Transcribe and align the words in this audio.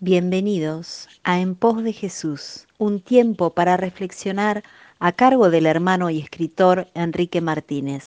Bienvenidos 0.00 1.08
a 1.22 1.38
En 1.38 1.54
pos 1.54 1.84
de 1.84 1.92
Jesús, 1.92 2.66
un 2.78 3.00
tiempo 3.00 3.54
para 3.54 3.76
reflexionar 3.76 4.64
a 4.98 5.12
cargo 5.12 5.50
del 5.50 5.66
hermano 5.66 6.10
y 6.10 6.18
escritor 6.18 6.88
Enrique 6.94 7.40
Martínez. 7.40 8.06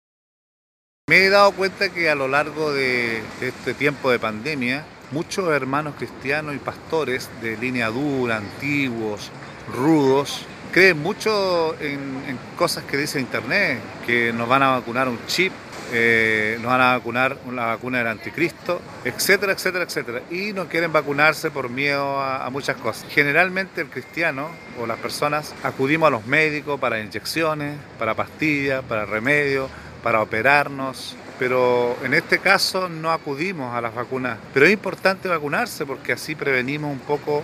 Me 1.10 1.26
he 1.26 1.30
dado 1.30 1.52
cuenta 1.54 1.92
que 1.92 2.08
a 2.08 2.16
lo 2.16 2.28
largo 2.28 2.72
de 2.72 3.24
este 3.42 3.74
tiempo 3.74 4.12
de 4.12 4.20
pandemia, 4.20 4.86
muchos 5.12 5.50
hermanos 5.50 5.96
cristianos 5.98 6.56
y 6.56 6.60
pastores 6.60 7.32
de 7.42 7.58
línea 7.58 7.90
dura, 7.90 8.38
antiguos, 8.38 9.32
rudos, 9.74 10.46
creen 10.72 11.02
mucho 11.02 11.76
en, 11.80 12.40
cosas 12.58 12.84
que 12.84 12.98
dice 12.98 13.20
Internet, 13.20 13.80
que 14.06 14.32
nos 14.34 14.48
van 14.48 14.64
a 14.64 14.72
vacunar 14.72 15.10
un 15.10 15.20
chip, 15.26 15.52
eh, 15.94 16.58
nos 16.62 16.72
van 16.72 16.82
a 16.82 16.98
vacunar 16.98 17.38
una 17.46 17.66
vacuna 17.66 17.98
del 17.98 18.08
anticristo, 18.08 18.82
etcétera, 19.04 19.52
etcétera, 19.54 19.84
etcétera. 19.84 20.22
Y 20.30 20.54
no 20.54 20.68
quieren 20.68 20.94
vacunarse 20.94 21.52
por 21.52 21.70
miedo 21.70 22.20
a, 22.20 22.46
a, 22.46 22.50
muchas 22.50 22.78
cosas. 22.78 23.06
Generalmente 23.10 23.82
el 23.82 23.88
cristiano 23.88 24.50
o 24.80 24.86
las 24.86 24.98
personas 25.00 25.54
acudimos 25.64 26.08
a 26.08 26.12
los 26.12 26.26
médicos 26.26 26.80
para 26.80 27.00
inyecciones, 27.00 27.78
para 28.00 28.14
pastillas, 28.14 28.84
para 28.84 29.06
remedios, 29.06 29.70
para 30.04 30.22
operarnos, 30.22 31.16
pero 31.40 31.98
en 32.04 32.14
este 32.14 32.40
caso 32.40 32.88
no 32.88 33.12
acudimos 33.12 33.76
a 33.76 33.82
las 33.82 33.96
vacunas. 33.96 34.38
Pero 34.54 34.68
es 34.68 34.72
importante 34.72 35.28
vacunarse 35.28 35.86
porque 35.86 36.14
así 36.14 36.36
prevenimos 36.36 36.92
un 36.92 37.00
poco 37.00 37.44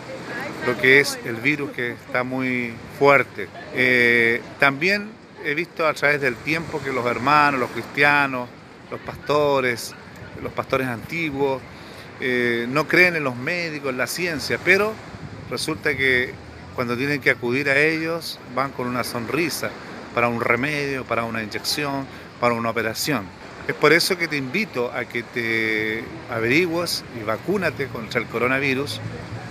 lo 0.65 0.77
que 0.77 0.99
es 0.99 1.19
el 1.25 1.35
virus 1.35 1.71
que 1.71 1.91
está 1.91 2.23
muy 2.23 2.73
fuerte. 2.97 3.47
Eh, 3.73 4.41
también 4.59 5.09
he 5.43 5.53
visto 5.53 5.87
a 5.87 5.93
través 5.93 6.19
del 6.21 6.35
tiempo 6.35 6.81
que 6.83 6.91
los 6.91 7.05
hermanos, 7.05 7.59
los 7.59 7.69
cristianos, 7.71 8.49
los 8.91 8.99
pastores, 9.01 9.93
los 10.41 10.51
pastores 10.51 10.87
antiguos, 10.87 11.61
eh, 12.19 12.65
no 12.69 12.87
creen 12.87 13.15
en 13.15 13.23
los 13.23 13.35
médicos, 13.35 13.91
en 13.91 13.97
la 13.97 14.07
ciencia, 14.07 14.59
pero 14.63 14.93
resulta 15.49 15.95
que 15.95 16.33
cuando 16.75 16.97
tienen 16.97 17.21
que 17.21 17.29
acudir 17.29 17.69
a 17.69 17.77
ellos 17.77 18.39
van 18.55 18.71
con 18.71 18.87
una 18.87 19.03
sonrisa 19.03 19.69
para 20.13 20.27
un 20.27 20.41
remedio, 20.41 21.05
para 21.05 21.23
una 21.23 21.43
inyección, 21.43 22.05
para 22.39 22.53
una 22.53 22.69
operación. 22.69 23.25
Es 23.67 23.75
por 23.75 23.93
eso 23.93 24.17
que 24.17 24.27
te 24.27 24.37
invito 24.37 24.91
a 24.91 25.05
que 25.05 25.23
te 25.23 26.03
averigues 26.31 27.03
y 27.19 27.23
vacúnate 27.23 27.87
contra 27.87 28.21
el 28.21 28.27
coronavirus, 28.27 29.01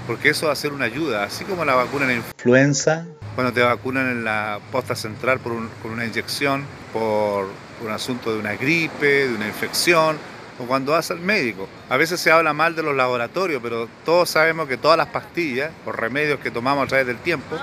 porque 0.07 0.31
eso 0.31 0.47
va 0.47 0.53
a 0.53 0.57
ser 0.57 0.73
una 0.73 0.85
ayuda, 0.85 1.25
así 1.25 1.45
como 1.45 1.65
la 1.65 1.75
vacuna 1.75 2.05
en 2.05 2.11
la 2.11 2.17
influenza, 2.17 3.07
cuando 3.35 3.53
te 3.53 3.61
vacunan 3.61 4.09
en 4.09 4.25
la 4.25 4.61
posta 4.73 4.95
central 4.95 5.41
por 5.41 5.53
con 5.83 5.91
una 5.91 6.05
inyección, 6.05 6.65
por 6.93 7.49
un 7.85 7.91
asunto 7.91 8.33
de 8.33 8.39
una 8.39 8.55
gripe, 8.55 9.29
de 9.29 9.35
una 9.35 9.47
infección, 9.47 10.17
o 10.59 10.65
cuando 10.65 10.93
vas 10.93 11.11
al 11.11 11.21
médico. 11.21 11.69
A 11.89 11.97
veces 11.97 12.21
se 12.21 12.31
habla 12.31 12.53
mal 12.53 12.75
de 12.75 12.83
los 12.83 12.97
laboratorios, 12.97 13.61
pero 13.63 13.89
todos 14.05 14.31
sabemos 14.31 14.69
que 14.69 14.77
todas 14.77 14.97
las 14.97 15.09
pastillas 15.09 15.71
o 15.85 15.93
remedios 15.93 16.41
que 16.41 16.51
tomamos 16.51 16.85
a 16.85 16.87
través 16.89 17.07
del 17.07 17.19
tiempo 17.19 17.57